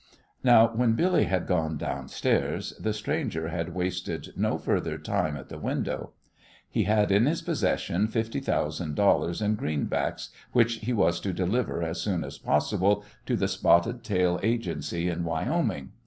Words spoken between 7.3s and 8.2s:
possession